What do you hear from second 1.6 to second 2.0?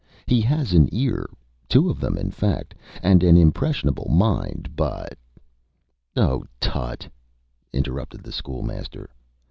two of